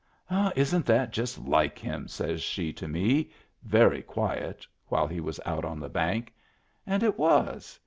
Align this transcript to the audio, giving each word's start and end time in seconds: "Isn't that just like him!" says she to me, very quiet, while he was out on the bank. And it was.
"Isn't 0.55 0.87
that 0.87 1.13
just 1.13 1.37
like 1.37 1.77
him!" 1.77 2.07
says 2.07 2.41
she 2.41 2.73
to 2.73 2.87
me, 2.87 3.29
very 3.61 4.01
quiet, 4.01 4.65
while 4.87 5.05
he 5.05 5.19
was 5.19 5.39
out 5.45 5.63
on 5.63 5.79
the 5.79 5.89
bank. 5.89 6.33
And 6.87 7.03
it 7.03 7.19
was. 7.19 7.79